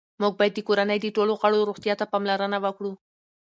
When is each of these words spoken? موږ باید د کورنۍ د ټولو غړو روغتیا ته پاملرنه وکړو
موږ 0.21 0.33
باید 0.39 0.53
د 0.55 0.59
کورنۍ 0.67 0.97
د 1.01 1.07
ټولو 1.15 1.33
غړو 1.41 1.67
روغتیا 1.69 1.93
ته 1.99 2.05
پاملرنه 2.11 2.57
وکړو 2.65 2.91